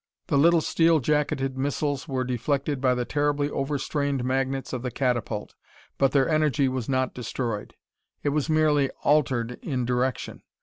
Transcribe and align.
The 0.29 0.35
little 0.39 0.61
steel 0.61 0.99
jacketed 0.99 1.59
missiles 1.59 2.07
were 2.07 2.23
deflected 2.23 2.81
by 2.81 2.95
the 2.95 3.05
terribly 3.05 3.51
overstrained 3.51 4.23
magnets 4.23 4.73
of 4.73 4.81
the 4.81 4.89
catapult, 4.89 5.53
but 5.99 6.11
their 6.11 6.27
energy 6.27 6.67
was 6.67 6.89
not 6.89 7.13
destroyed. 7.13 7.75
It 8.23 8.29
was 8.29 8.49
merely 8.49 8.89
altered 9.03 9.59
in 9.61 9.85
direction. 9.85 10.41